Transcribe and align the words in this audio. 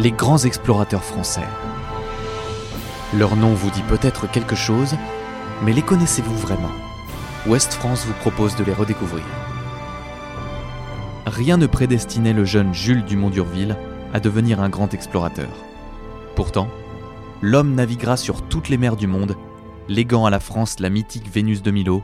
les 0.00 0.12
grands 0.12 0.38
explorateurs 0.38 1.04
français. 1.04 1.46
Leur 3.14 3.36
nom 3.36 3.52
vous 3.52 3.70
dit 3.70 3.82
peut-être 3.82 4.30
quelque 4.30 4.56
chose, 4.56 4.96
mais 5.62 5.74
les 5.74 5.82
connaissez-vous 5.82 6.36
vraiment? 6.36 6.70
Ouest 7.46 7.74
France 7.74 8.06
vous 8.06 8.14
propose 8.14 8.56
de 8.56 8.64
les 8.64 8.72
redécouvrir. 8.72 9.24
Rien 11.26 11.58
ne 11.58 11.66
prédestinait 11.66 12.32
le 12.32 12.46
jeune 12.46 12.72
Jules 12.72 13.04
Dumont 13.04 13.28
d'Urville 13.28 13.76
à 14.14 14.20
devenir 14.20 14.62
un 14.62 14.70
grand 14.70 14.94
explorateur. 14.94 15.50
Pourtant, 16.34 16.68
l'homme 17.42 17.74
naviguera 17.74 18.16
sur 18.16 18.40
toutes 18.40 18.70
les 18.70 18.78
mers 18.78 18.96
du 18.96 19.06
monde, 19.06 19.36
léguant 19.86 20.24
à 20.24 20.30
la 20.30 20.40
France 20.40 20.80
la 20.80 20.88
mythique 20.88 21.30
Vénus 21.30 21.60
de 21.60 21.70
Milo, 21.70 22.02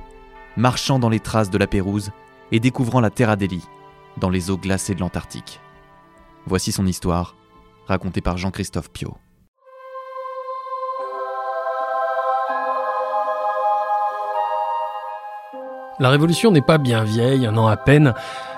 marchant 0.59 0.99
dans 0.99 1.09
les 1.09 1.21
traces 1.21 1.49
de 1.49 1.57
la 1.57 1.67
Pérouse 1.67 2.11
et 2.53 2.61
découvrant 2.61 3.01
la 3.01 3.09
Terre 3.09 3.31
Adélie, 3.31 3.67
dans 4.19 4.29
les 4.29 4.51
eaux 4.51 4.59
glacées 4.59 4.95
de 4.95 5.01
l'Antarctique. 5.01 5.61
Voici 6.47 6.73
son 6.73 6.87
histoire, 6.87 7.35
racontée 7.87 8.21
par 8.21 8.37
Jean-Christophe 8.37 8.91
Piot. 8.91 9.17
La 15.99 16.11
Révolution 16.11 16.51
n'est 16.51 16.61
pas 16.61 16.77
bien 16.77 17.05
vieille, 17.05 17.47
un 17.47 17.57
an 17.57 17.69
à 17.69 17.79
peine, 17.79 18.13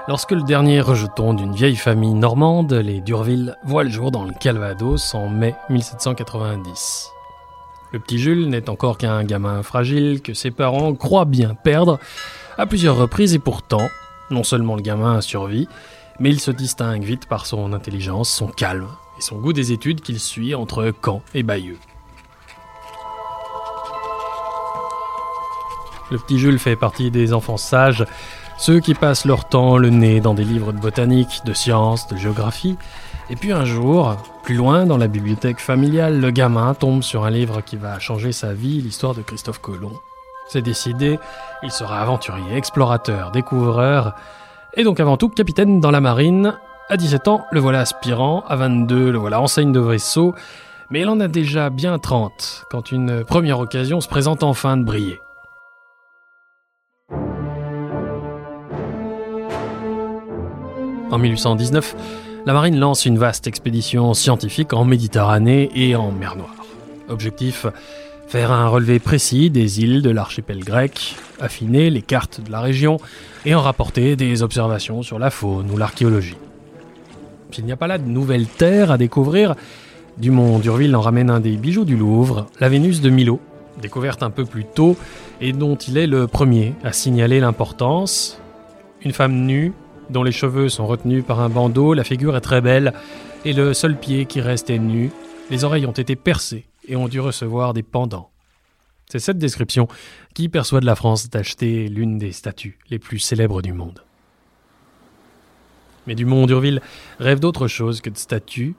lorsque 0.08 0.32
le 0.32 0.42
dernier 0.42 0.80
rejeton 0.80 1.34
d'une 1.34 1.54
vieille 1.54 1.76
famille 1.76 2.14
normande, 2.14 2.72
les 2.72 3.00
Durville, 3.00 3.56
voit 3.62 3.84
le 3.84 3.90
jour 3.90 4.10
dans 4.10 4.24
le 4.24 4.32
Calvados 4.32 5.14
en 5.14 5.28
mai 5.28 5.54
1790. 5.70 7.10
Le 7.92 8.00
petit 8.00 8.18
Jules 8.18 8.48
n'est 8.48 8.68
encore 8.68 8.98
qu'un 8.98 9.22
gamin 9.22 9.62
fragile 9.62 10.20
que 10.20 10.34
ses 10.34 10.50
parents 10.50 10.94
croient 10.94 11.26
bien 11.26 11.54
perdre 11.54 12.00
à 12.58 12.66
plusieurs 12.66 12.96
reprises 12.96 13.34
et 13.34 13.38
pourtant, 13.38 13.86
non 14.30 14.42
seulement 14.42 14.74
le 14.74 14.82
gamin 14.82 15.18
a 15.18 15.20
survie, 15.20 15.68
mais 16.18 16.30
il 16.30 16.40
se 16.40 16.50
distingue 16.50 17.04
vite 17.04 17.26
par 17.26 17.46
son 17.46 17.72
intelligence, 17.72 18.28
son 18.28 18.48
calme 18.48 18.88
et 19.18 19.22
son 19.22 19.36
goût 19.36 19.52
des 19.52 19.72
études 19.72 20.00
qu'il 20.00 20.20
suit 20.20 20.54
entre 20.54 20.92
Caen 21.04 21.22
et 21.34 21.42
Bayeux. 21.42 21.78
Le 26.10 26.18
petit 26.18 26.38
Jules 26.38 26.58
fait 26.58 26.76
partie 26.76 27.10
des 27.10 27.34
enfants 27.34 27.58
sages, 27.58 28.06
ceux 28.56 28.80
qui 28.80 28.94
passent 28.94 29.26
leur 29.26 29.48
temps 29.48 29.76
le 29.76 29.90
nez 29.90 30.20
dans 30.20 30.34
des 30.34 30.44
livres 30.44 30.72
de 30.72 30.78
botanique, 30.78 31.42
de 31.44 31.52
sciences, 31.52 32.08
de 32.08 32.16
géographie. 32.16 32.76
Et 33.30 33.36
puis 33.36 33.52
un 33.52 33.64
jour, 33.66 34.16
plus 34.42 34.54
loin 34.54 34.86
dans 34.86 34.96
la 34.96 35.06
bibliothèque 35.06 35.60
familiale, 35.60 36.18
le 36.20 36.30
gamin 36.30 36.72
tombe 36.72 37.02
sur 37.02 37.24
un 37.24 37.30
livre 37.30 37.60
qui 37.60 37.76
va 37.76 37.98
changer 37.98 38.32
sa 38.32 38.54
vie, 38.54 38.80
l'histoire 38.80 39.14
de 39.14 39.20
Christophe 39.20 39.60
Colomb. 39.60 39.92
C'est 40.48 40.62
décidé, 40.62 41.18
il 41.62 41.70
sera 41.70 42.00
aventurier, 42.00 42.56
explorateur, 42.56 43.30
découvreur, 43.32 44.14
et 44.74 44.82
donc 44.82 44.98
avant 44.98 45.18
tout 45.18 45.28
capitaine 45.28 45.80
dans 45.80 45.90
la 45.90 46.00
marine. 46.00 46.54
À 46.90 46.96
17 46.96 47.28
ans, 47.28 47.46
le 47.52 47.60
voilà 47.60 47.80
aspirant, 47.80 48.44
à 48.48 48.56
22, 48.56 49.10
le 49.10 49.18
voilà 49.18 49.42
enseigne 49.42 49.72
de 49.72 49.80
vaisseau, 49.80 50.34
mais 50.88 51.02
il 51.02 51.08
en 51.08 51.20
a 51.20 51.28
déjà 51.28 51.68
bien 51.68 51.98
30 51.98 52.64
quand 52.70 52.92
une 52.92 53.24
première 53.24 53.60
occasion 53.60 54.00
se 54.00 54.08
présente 54.08 54.42
enfin 54.42 54.78
de 54.78 54.84
briller. 54.84 55.20
En 61.10 61.18
1819, 61.18 61.94
la 62.46 62.54
marine 62.54 62.78
lance 62.78 63.04
une 63.04 63.18
vaste 63.18 63.46
expédition 63.46 64.14
scientifique 64.14 64.72
en 64.72 64.86
Méditerranée 64.86 65.70
et 65.74 65.94
en 65.94 66.10
mer 66.10 66.36
Noire. 66.36 66.64
Objectif 67.10 67.66
faire 68.28 68.50
un 68.50 68.66
relevé 68.66 68.98
précis 68.98 69.50
des 69.50 69.80
îles 69.80 70.00
de 70.00 70.08
l'archipel 70.08 70.64
grec, 70.64 71.16
affiner 71.38 71.90
les 71.90 72.02
cartes 72.02 72.40
de 72.40 72.50
la 72.50 72.62
région 72.62 72.98
et 73.44 73.54
en 73.54 73.60
rapporter 73.60 74.16
des 74.16 74.42
observations 74.42 75.02
sur 75.02 75.18
la 75.18 75.28
faune 75.28 75.70
ou 75.70 75.76
l'archéologie. 75.76 76.36
S'il 77.58 77.64
n'y 77.64 77.72
a 77.72 77.76
pas 77.76 77.88
là 77.88 77.98
de 77.98 78.08
nouvelles 78.08 78.46
terres 78.46 78.92
à 78.92 78.98
découvrir, 78.98 79.56
Dumont 80.16 80.60
d'Urville 80.60 80.94
en 80.94 81.00
ramène 81.00 81.28
un 81.28 81.40
des 81.40 81.56
bijoux 81.56 81.84
du 81.84 81.96
Louvre, 81.96 82.46
la 82.60 82.68
Vénus 82.68 83.00
de 83.00 83.10
Milo, 83.10 83.40
découverte 83.82 84.22
un 84.22 84.30
peu 84.30 84.44
plus 84.44 84.64
tôt 84.64 84.96
et 85.40 85.52
dont 85.52 85.74
il 85.74 85.98
est 85.98 86.06
le 86.06 86.28
premier 86.28 86.74
à 86.84 86.92
signaler 86.92 87.40
l'importance. 87.40 88.40
Une 89.02 89.10
femme 89.10 89.44
nue, 89.44 89.72
dont 90.08 90.22
les 90.22 90.30
cheveux 90.30 90.68
sont 90.68 90.86
retenus 90.86 91.24
par 91.24 91.40
un 91.40 91.48
bandeau, 91.48 91.94
la 91.94 92.04
figure 92.04 92.36
est 92.36 92.42
très 92.42 92.60
belle, 92.60 92.92
et 93.44 93.52
le 93.52 93.74
seul 93.74 93.98
pied 93.98 94.26
qui 94.26 94.40
reste 94.40 94.70
est 94.70 94.78
nu, 94.78 95.10
les 95.50 95.64
oreilles 95.64 95.86
ont 95.86 95.90
été 95.90 96.14
percées 96.14 96.66
et 96.86 96.94
ont 96.94 97.08
dû 97.08 97.18
recevoir 97.18 97.74
des 97.74 97.82
pendants. 97.82 98.30
C'est 99.10 99.18
cette 99.18 99.38
description 99.38 99.88
qui 100.32 100.48
persuade 100.48 100.84
la 100.84 100.94
France 100.94 101.28
d'acheter 101.28 101.88
l'une 101.88 102.18
des 102.18 102.30
statues 102.30 102.78
les 102.88 103.00
plus 103.00 103.18
célèbres 103.18 103.62
du 103.62 103.72
monde. 103.72 104.04
Mais 106.08 106.14
Dumont 106.14 106.46
d'Urville 106.46 106.80
rêve 107.20 107.38
d'autre 107.38 107.68
chose 107.68 108.00
que 108.00 108.08
de 108.08 108.16
statues. 108.16 108.74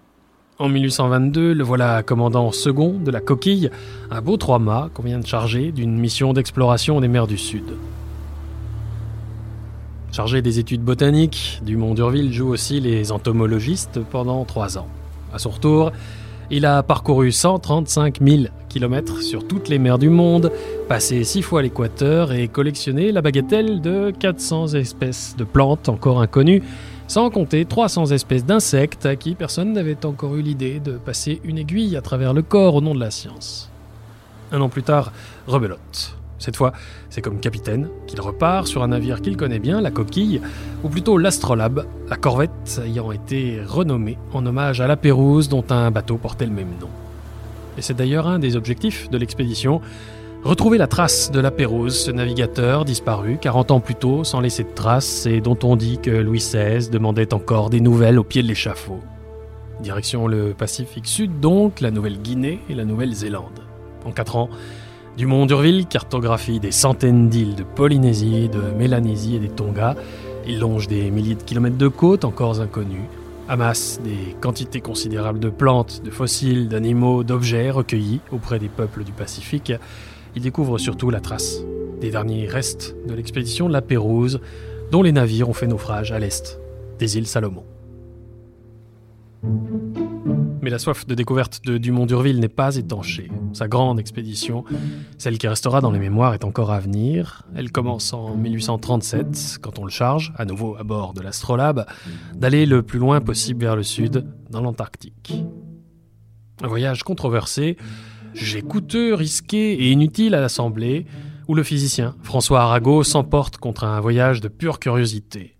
En 0.57 0.67
1822, 0.67 1.53
le 1.53 1.63
voilà 1.63 2.01
commandant 2.01 2.51
second 2.51 2.97
de 2.97 3.11
la 3.11 3.21
Coquille, 3.21 3.69
un 4.09 4.19
beau 4.19 4.35
trois-mâts 4.35 4.89
qu'on 4.95 5.03
vient 5.03 5.19
de 5.19 5.27
charger 5.27 5.71
d'une 5.71 5.95
mission 5.95 6.33
d'exploration 6.33 6.99
des 6.99 7.07
mers 7.07 7.27
du 7.27 7.37
Sud. 7.37 7.75
Chargé 10.11 10.41
des 10.41 10.57
études 10.57 10.81
botaniques, 10.81 11.61
Dumont 11.63 11.93
d'Urville 11.93 12.33
joue 12.33 12.47
aussi 12.47 12.79
les 12.79 13.11
entomologistes 13.11 13.99
pendant 14.09 14.43
trois 14.43 14.79
ans. 14.79 14.87
À 15.31 15.37
son 15.37 15.51
retour, 15.51 15.91
il 16.49 16.65
a 16.65 16.81
parcouru 16.81 17.31
135 17.31 18.21
000 18.27 18.43
km 18.69 19.21
sur 19.21 19.47
toutes 19.47 19.69
les 19.69 19.77
mers 19.77 19.99
du 19.99 20.09
monde, 20.09 20.51
passé 20.87 21.23
six 21.23 21.43
fois 21.43 21.61
l'équateur 21.61 22.31
et 22.31 22.47
collectionné 22.47 23.11
la 23.11 23.21
bagatelle 23.21 23.81
de 23.81 24.11
400 24.19 24.69
espèces 24.69 25.35
de 25.37 25.43
plantes 25.43 25.89
encore 25.89 26.21
inconnues, 26.21 26.63
sans 27.09 27.31
compter 27.31 27.65
300 27.65 28.11
espèces 28.11 28.45
d'insectes 28.45 29.07
à 29.07 29.15
qui 29.15 29.33
personne 29.33 29.73
n'avait 29.73 30.05
encore 30.05 30.35
eu 30.35 30.43
l'idée 30.43 30.79
de 30.79 30.91
passer 30.91 31.41
une 31.43 31.57
aiguille 31.57 31.97
à 31.97 32.01
travers 32.01 32.35
le 32.35 32.43
corps 32.43 32.75
au 32.75 32.81
nom 32.81 32.93
de 32.93 32.99
la 32.99 33.09
science. 33.09 33.71
Un 34.51 34.61
an 34.61 34.69
plus 34.69 34.83
tard, 34.83 35.11
rebelote. 35.47 36.15
Cette 36.37 36.55
fois, 36.55 36.71
c'est 37.09 37.23
comme 37.23 37.39
capitaine 37.39 37.89
qu'il 38.05 38.21
repart 38.21 38.67
sur 38.67 38.83
un 38.83 38.89
navire 38.89 39.23
qu'il 39.23 39.37
connaît 39.37 39.57
bien, 39.57 39.81
la 39.81 39.89
coquille, 39.89 40.39
ou 40.83 40.89
plutôt 40.89 41.17
l'Astrolabe, 41.17 41.87
la 42.07 42.15
corvette 42.15 42.79
ayant 42.85 43.11
été 43.11 43.59
renommée 43.65 44.19
en 44.31 44.45
hommage 44.45 44.79
à 44.79 44.85
la 44.85 44.95
Pérouse 44.95 45.49
dont 45.49 45.65
un 45.71 45.89
bateau 45.89 46.17
portait 46.17 46.45
le 46.45 46.53
même 46.53 46.75
nom. 46.79 46.89
Et 47.79 47.81
c'est 47.81 47.95
d'ailleurs 47.95 48.27
un 48.27 48.37
des 48.37 48.55
objectifs 48.55 49.09
de 49.09 49.17
l'expédition, 49.17 49.81
retrouver 50.43 50.77
la 50.77 50.87
trace 50.87 51.31
de 51.31 51.39
la 51.39 51.51
Pérouse, 51.51 51.97
ce 51.97 52.11
navigateur 52.11 52.85
disparu 52.85 53.37
40 53.41 53.71
ans 53.71 53.79
plus 53.79 53.95
tôt 53.95 54.23
sans 54.23 54.39
laisser 54.39 54.63
de 54.63 54.73
traces 54.73 55.25
et 55.25 55.41
dont 55.41 55.57
on 55.63 55.75
dit 55.75 55.99
que 55.99 56.11
Louis 56.11 56.39
XVI 56.39 56.89
demandait 56.89 57.33
encore 57.33 57.69
des 57.69 57.81
nouvelles 57.81 58.19
au 58.19 58.23
pied 58.23 58.41
de 58.41 58.47
l'échafaud. 58.47 58.99
Direction 59.81 60.27
le 60.27 60.53
Pacifique 60.53 61.07
Sud 61.07 61.39
donc, 61.39 61.81
la 61.81 61.91
Nouvelle-Guinée 61.91 62.59
et 62.69 62.73
la 62.73 62.85
Nouvelle-Zélande. 62.85 63.61
En 64.05 64.11
quatre 64.11 64.35
ans, 64.35 64.49
Dumont 65.17 65.45
d'Urville 65.45 65.85
cartographie 65.85 66.61
des 66.61 66.71
centaines 66.71 67.27
d'îles 67.27 67.55
de 67.55 67.63
Polynésie, 67.63 68.47
de 68.47 68.61
Mélanésie 68.77 69.35
et 69.35 69.39
des 69.39 69.49
Tonga. 69.49 69.95
Il 70.47 70.59
longe 70.59 70.87
des 70.87 71.11
milliers 71.11 71.35
de 71.35 71.43
kilomètres 71.43 71.77
de 71.77 71.87
côtes 71.89 72.23
encore 72.23 72.61
inconnues, 72.61 73.09
amasse 73.49 73.99
des 74.01 74.35
quantités 74.39 74.79
considérables 74.79 75.39
de 75.39 75.49
plantes, 75.49 76.01
de 76.03 76.09
fossiles, 76.09 76.69
d'animaux, 76.69 77.23
d'objets 77.23 77.69
recueillis 77.69 78.21
auprès 78.31 78.59
des 78.59 78.69
peuples 78.69 79.03
du 79.03 79.11
Pacifique. 79.11 79.73
Il 80.35 80.41
découvre 80.41 80.77
surtout 80.77 81.09
la 81.09 81.19
trace 81.19 81.63
des 81.99 82.11
derniers 82.11 82.47
restes 82.47 82.95
de 83.07 83.13
l'expédition 83.13 83.67
de 83.67 83.73
la 83.73 83.81
Pérouse, 83.81 84.39
dont 84.91 85.01
les 85.01 85.11
navires 85.11 85.49
ont 85.49 85.53
fait 85.53 85.67
naufrage 85.67 86.11
à 86.11 86.19
l'est 86.19 86.59
des 86.97 87.17
îles 87.17 87.27
Salomon. 87.27 87.63
Mais 90.61 90.69
la 90.69 90.79
soif 90.79 91.07
de 91.07 91.15
découverte 91.15 91.61
de 91.63 91.77
Dumont 91.77 92.05
d'Urville 92.05 92.39
n'est 92.39 92.49
pas 92.49 92.75
étanchée. 92.75 93.31
Sa 93.53 93.69
grande 93.69 93.99
expédition, 93.99 94.65
celle 95.17 95.37
qui 95.37 95.47
restera 95.47 95.79
dans 95.79 95.91
les 95.91 95.99
mémoires, 95.99 96.33
est 96.33 96.43
encore 96.43 96.71
à 96.71 96.79
venir. 96.79 97.47
Elle 97.55 97.71
commence 97.71 98.11
en 98.11 98.35
1837, 98.35 99.59
quand 99.61 99.79
on 99.79 99.85
le 99.85 99.91
charge, 99.91 100.33
à 100.37 100.43
nouveau 100.43 100.75
à 100.75 100.83
bord 100.83 101.13
de 101.13 101.21
l'Astrolabe, 101.21 101.85
d'aller 102.35 102.65
le 102.65 102.83
plus 102.83 102.99
loin 102.99 103.21
possible 103.21 103.61
vers 103.61 103.77
le 103.77 103.83
sud, 103.83 104.25
dans 104.49 104.61
l'Antarctique. 104.61 105.45
Un 106.61 106.67
voyage 106.67 107.03
controversé, 107.03 107.77
jugé 108.39 108.61
coûteux, 108.61 109.13
risqué 109.13 109.73
et 109.73 109.91
inutile 109.91 110.33
à 110.33 110.41
l'Assemblée, 110.41 111.05
où 111.47 111.55
le 111.55 111.63
physicien 111.63 112.15
François 112.23 112.61
Arago 112.61 113.03
s'emporte 113.03 113.57
contre 113.57 113.83
un 113.83 113.99
voyage 113.99 114.39
de 114.39 114.47
pure 114.47 114.79
curiosité. 114.79 115.55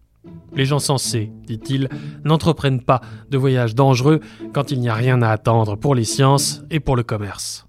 Les 0.56 0.66
gens 0.66 0.80
sensés, 0.80 1.31
dit-il, 1.46 1.90
n'entreprennent 2.24 2.81
pas 2.81 3.02
de 3.30 3.38
voyages 3.38 3.76
dangereux 3.76 4.20
quand 4.54 4.72
il 4.72 4.80
n'y 4.80 4.90
a 4.90 4.94
rien 4.94 5.22
à 5.22 5.30
attendre 5.30 5.76
pour 5.76 5.94
les 5.94 6.06
sciences 6.06 6.62
et 6.72 6.80
pour 6.80 6.96
le 6.96 7.04
commerce. 7.04 7.68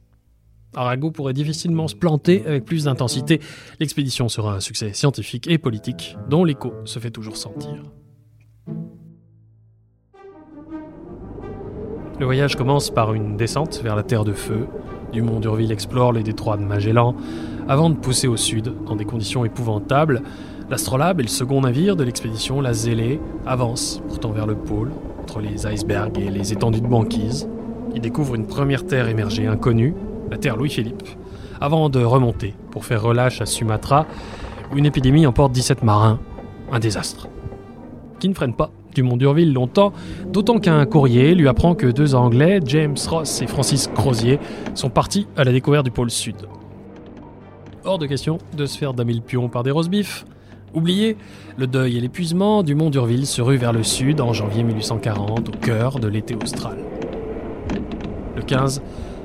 Arago 0.77 1.11
pourrait 1.11 1.33
difficilement 1.33 1.89
se 1.89 1.97
planter 1.97 2.47
avec 2.47 2.65
plus 2.65 2.85
d'intensité. 2.85 3.41
L'expédition 3.81 4.29
sera 4.29 4.55
un 4.55 4.61
succès 4.61 4.93
scientifique 4.93 5.49
et 5.49 5.59
politique 5.59 6.17
dont 6.29 6.45
l'écho 6.45 6.73
se 6.85 7.01
fait 7.01 7.11
toujours 7.11 7.37
sentir. 7.37 7.83
Le 12.21 12.27
voyage 12.27 12.55
commence 12.55 12.91
par 12.91 13.15
une 13.15 13.39
descente 13.39 13.81
vers 13.83 13.97
la 13.97 14.03
Terre 14.03 14.25
de 14.25 14.35
Feu. 14.35 14.69
Dumont 15.13 15.41
d'Urville 15.41 15.73
explore 15.73 16.13
les 16.13 16.23
détroits 16.23 16.57
de 16.57 16.65
Magellan 16.65 17.15
avant 17.69 17.91
de 17.91 17.95
pousser 17.95 18.29
au 18.29 18.37
sud 18.37 18.73
dans 18.87 18.97
des 18.97 19.05
conditions 19.05 19.45
épouvantables 19.45 20.23
L'Astrolabe 20.71 21.19
et 21.19 21.25
le 21.25 21.29
second 21.29 21.63
navire 21.63 21.97
de 21.97 22.05
l'expédition, 22.05 22.61
la 22.61 22.73
Zélée, 22.73 23.21
avancent 23.45 24.01
pourtant 24.07 24.31
vers 24.31 24.47
le 24.47 24.55
pôle, 24.55 24.93
entre 25.21 25.41
les 25.41 25.67
icebergs 25.67 26.17
et 26.17 26.31
les 26.31 26.53
étendues 26.53 26.81
de 26.81 26.87
banquise. 26.87 27.49
Il 27.93 28.01
découvre 28.01 28.37
une 28.37 28.47
première 28.47 28.87
terre 28.87 29.09
émergée 29.09 29.49
inconnue, 29.49 29.97
la 30.31 30.39
terre 30.39 30.57
Louis-Philippe, 30.57 31.03
avant 31.61 31.89
de 31.89 32.01
remonter 32.05 32.55
pour 32.71 32.85
faire 32.85 33.03
relâche 33.03 33.41
à 33.41 33.47
Sumatra, 33.47 34.07
où 34.73 34.79
une 34.79 34.87
épidémie 34.87 35.27
emporte 35.27 35.51
17 35.51 35.83
marins. 35.83 36.21
Un 36.71 36.79
désastre. 36.79 37.27
Qui 38.21 38.29
ne 38.29 38.35
freine 38.35 38.53
pas 38.53 38.71
du 38.95 39.03
Mont 39.03 39.17
d'Urville 39.17 39.55
longtemps, 39.55 39.95
d'autant 40.27 40.59
qu'un 40.59 40.85
courrier 40.85 41.35
lui 41.35 41.49
apprend 41.49 41.75
que 41.75 41.87
deux 41.87 42.15
Anglais, 42.15 42.61
James 42.67 42.97
Ross 43.09 43.41
et 43.41 43.47
Francis 43.47 43.87
Crozier, 43.87 44.39
sont 44.75 44.91
partis 44.91 45.27
à 45.39 45.45
la 45.45 45.53
découverte 45.53 45.87
du 45.87 45.91
pôle 45.91 46.11
Sud. 46.11 46.37
Hors 47.83 47.99
de 47.99 48.07
question 48.07 48.37
de 48.55 48.67
se 48.67 48.77
faire 48.77 48.93
damer 48.93 49.23
pion 49.27 49.49
par 49.49 49.63
des 49.63 49.71
rosebifs. 49.71 50.27
Oublié, 50.75 51.17
le 51.57 51.67
deuil 51.67 51.97
et 51.97 52.01
l'épuisement, 52.01 52.63
Dumont 52.63 52.91
d'Urville 52.91 53.27
se 53.27 53.41
rue 53.41 53.57
vers 53.57 53.73
le 53.73 53.83
sud 53.83 54.21
en 54.21 54.35
janvier 54.35 54.65
1840, 54.65 55.49
au 55.49 55.53
cœur 55.53 55.99
de 55.99 56.07
l'été 56.07 56.37
austral. 56.37 56.77
Le 58.37 58.43
15, 58.43 58.83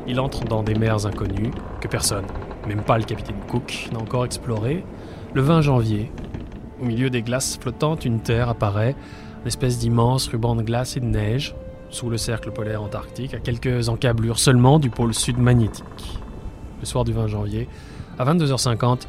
il 0.08 0.22
entre 0.22 0.46
dans 0.46 0.64
des 0.64 0.74
mers 0.74 1.06
inconnues 1.06 1.52
que 1.82 1.90
personne, 1.90 2.26
même 2.66 2.82
pas 2.82 2.98
le 2.98 3.04
capitaine 3.04 3.36
Cook, 3.50 3.90
n'a 3.92 4.00
encore 4.00 4.24
explorées. 4.24 4.86
Le 5.34 5.42
20 5.42 5.62
janvier, 5.62 6.12
au 6.82 6.86
milieu 6.86 7.10
des 7.10 7.22
glaces 7.22 7.58
flottantes, 7.60 8.06
une 8.06 8.20
terre 8.20 8.50
apparaît, 8.50 8.96
une 9.42 9.48
espèce 9.48 9.78
d'immense 9.78 10.28
ruban 10.28 10.56
de 10.56 10.64
glace 10.64 10.98
et 10.98 11.00
de 11.00 11.06
neige, 11.06 11.56
sous 11.90 12.10
le 12.10 12.18
cercle 12.18 12.52
polaire 12.52 12.82
antarctique, 12.82 13.34
à 13.34 13.40
quelques 13.40 13.90
encablures 13.90 14.40
seulement 14.40 14.80
du 14.80 14.90
pôle 14.90 15.14
sud 15.14 15.38
magnétique. 15.38 15.86
Le 16.80 16.86
soir 16.86 17.06
du 17.06 17.14
20 17.14 17.28
janvier, 17.28 17.68
à 18.20 18.26
22h50, 18.26 19.02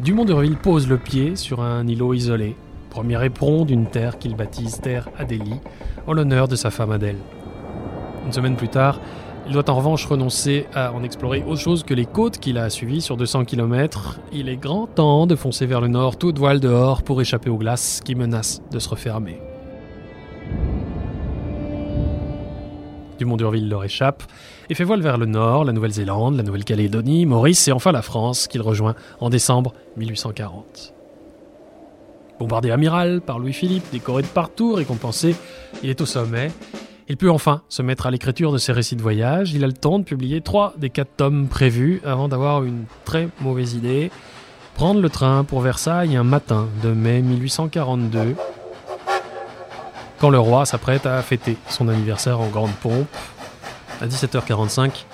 Dumont 0.00 0.24
d'Urville 0.26 0.56
pose 0.56 0.88
le 0.88 0.98
pied 0.98 1.36
sur 1.36 1.62
un 1.62 1.86
îlot 1.86 2.12
isolé, 2.12 2.56
premier 2.90 3.24
éperon 3.24 3.64
d'une 3.64 3.86
terre 3.86 4.18
qu'il 4.18 4.36
baptise 4.36 4.80
Terre 4.80 5.08
Adélie, 5.18 5.60
en 6.06 6.12
l'honneur 6.12 6.48
de 6.48 6.56
sa 6.56 6.70
femme 6.70 6.92
Adèle. 6.92 7.18
Une 8.26 8.32
semaine 8.32 8.56
plus 8.56 8.68
tard, 8.68 9.00
il 9.46 9.52
doit 9.52 9.70
en 9.70 9.76
revanche 9.76 10.06
renoncer 10.06 10.66
à 10.74 10.92
en 10.92 11.02
explorer 11.04 11.44
autre 11.46 11.60
chose 11.60 11.84
que 11.84 11.94
les 11.94 12.04
côtes 12.04 12.38
qu'il 12.38 12.58
a 12.58 12.68
suivies 12.68 13.00
sur 13.00 13.16
200 13.16 13.44
km. 13.44 14.18
Il 14.32 14.48
est 14.48 14.56
grand 14.56 14.86
temps 14.86 15.26
de 15.26 15.36
foncer 15.36 15.66
vers 15.66 15.80
le 15.80 15.88
nord, 15.88 16.16
toute 16.16 16.38
voile 16.38 16.58
dehors, 16.58 17.02
pour 17.02 17.20
échapper 17.20 17.48
aux 17.48 17.56
glaces 17.56 18.00
qui 18.04 18.14
menacent 18.14 18.60
de 18.72 18.78
se 18.78 18.88
refermer. 18.88 19.40
Dumont 23.18 23.36
d'Urville 23.36 23.68
leur 23.68 23.84
échappe 23.84 24.24
et 24.68 24.74
fait 24.74 24.84
voile 24.84 25.00
vers 25.00 25.16
le 25.16 25.26
nord, 25.26 25.64
la 25.64 25.72
Nouvelle-Zélande, 25.72 26.36
la 26.36 26.42
Nouvelle-Calédonie, 26.42 27.24
Maurice 27.24 27.68
et 27.68 27.72
enfin 27.72 27.92
la 27.92 28.02
France 28.02 28.48
qu'il 28.48 28.62
rejoint 28.62 28.94
en 29.20 29.30
décembre 29.30 29.72
1840. 29.96 30.92
Bombardé 32.38 32.70
amiral 32.70 33.22
par 33.22 33.38
Louis-Philippe, 33.38 33.84
décoré 33.92 34.22
de 34.22 34.26
partout, 34.26 34.74
récompensé, 34.74 35.34
il 35.82 35.88
est 35.88 36.00
au 36.00 36.06
sommet. 36.06 36.50
Il 37.08 37.16
peut 37.16 37.30
enfin 37.30 37.62
se 37.68 37.82
mettre 37.82 38.06
à 38.06 38.10
l'écriture 38.10 38.52
de 38.52 38.58
ses 38.58 38.72
récits 38.72 38.96
de 38.96 39.02
voyage. 39.02 39.52
Il 39.52 39.62
a 39.62 39.68
le 39.68 39.72
temps 39.72 40.00
de 40.00 40.04
publier 40.04 40.40
trois 40.40 40.74
des 40.76 40.90
quatre 40.90 41.16
tomes 41.16 41.46
prévus 41.46 42.00
avant 42.04 42.28
d'avoir 42.28 42.64
une 42.64 42.84
très 43.04 43.28
mauvaise 43.40 43.74
idée. 43.74 44.10
Prendre 44.74 45.00
le 45.00 45.08
train 45.08 45.44
pour 45.44 45.60
Versailles 45.60 46.16
un 46.16 46.24
matin 46.24 46.68
de 46.82 46.90
mai 46.90 47.22
1842 47.22 48.34
quand 50.18 50.30
le 50.30 50.38
roi 50.38 50.66
s'apprête 50.66 51.06
à 51.06 51.20
fêter 51.22 51.56
son 51.68 51.88
anniversaire 51.88 52.40
en 52.40 52.48
grande 52.48 52.74
pompe. 52.82 53.06
À 54.00 54.06
17h45, 54.06 55.04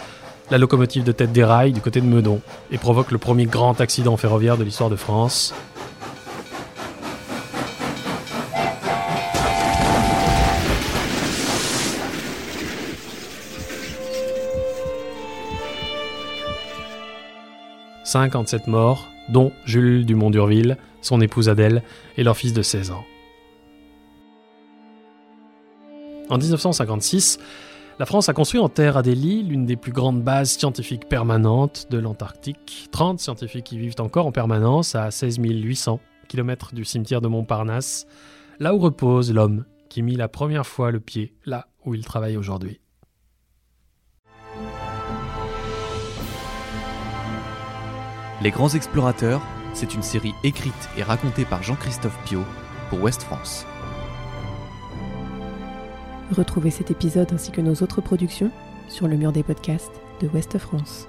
la 0.50 0.58
locomotive 0.58 1.04
de 1.04 1.12
tête 1.12 1.32
déraille 1.32 1.72
du 1.72 1.80
côté 1.80 2.00
de 2.00 2.06
Meudon 2.06 2.40
et 2.70 2.78
provoque 2.78 3.10
le 3.10 3.18
premier 3.18 3.46
grand 3.46 3.80
accident 3.80 4.16
ferroviaire 4.16 4.56
de 4.56 4.64
l'histoire 4.64 4.90
de 4.90 4.96
France. 4.96 5.54
«57 18.12 18.66
morts, 18.66 19.08
dont 19.30 19.52
Jules 19.64 20.04
Dumont 20.04 20.28
d'Urville, 20.28 20.76
son 21.00 21.22
épouse 21.22 21.48
Adèle 21.48 21.82
et 22.18 22.22
leur 22.22 22.36
fils 22.36 22.52
de 22.52 22.60
16 22.60 22.90
ans. 22.90 23.06
En 26.28 26.36
1956, 26.36 27.38
la 27.98 28.04
France 28.04 28.28
a 28.28 28.34
construit 28.34 28.60
en 28.60 28.68
terre 28.68 28.98
Adélie 28.98 29.42
l'une 29.42 29.64
des 29.64 29.76
plus 29.76 29.92
grandes 29.92 30.22
bases 30.22 30.50
scientifiques 30.50 31.08
permanentes 31.08 31.86
de 31.90 31.96
l'Antarctique. 31.96 32.88
30 32.92 33.18
scientifiques 33.18 33.72
y 33.72 33.78
vivent 33.78 34.00
encore 34.00 34.26
en 34.26 34.32
permanence 34.32 34.94
à 34.94 35.10
16 35.10 35.38
800 35.38 35.98
km 36.28 36.74
du 36.74 36.84
cimetière 36.84 37.22
de 37.22 37.28
Montparnasse, 37.28 38.06
là 38.60 38.74
où 38.74 38.78
repose 38.78 39.32
l'homme 39.32 39.64
qui 39.88 40.02
mit 40.02 40.16
la 40.16 40.28
première 40.28 40.66
fois 40.66 40.90
le 40.90 41.00
pied 41.00 41.32
là 41.46 41.68
où 41.86 41.94
il 41.94 42.04
travaille 42.04 42.36
aujourd'hui. 42.36 42.78
Les 48.42 48.50
Grands 48.50 48.70
Explorateurs, 48.70 49.40
c'est 49.72 49.94
une 49.94 50.02
série 50.02 50.34
écrite 50.42 50.88
et 50.96 51.04
racontée 51.04 51.44
par 51.44 51.62
Jean-Christophe 51.62 52.18
Piot 52.24 52.42
pour 52.90 53.00
Ouest 53.00 53.22
France. 53.22 53.64
Retrouvez 56.36 56.72
cet 56.72 56.90
épisode 56.90 57.32
ainsi 57.32 57.52
que 57.52 57.60
nos 57.60 57.74
autres 57.74 58.00
productions 58.00 58.50
sur 58.88 59.06
le 59.06 59.16
mur 59.16 59.30
des 59.30 59.44
podcasts 59.44 60.00
de 60.20 60.26
Ouest 60.26 60.58
France. 60.58 61.06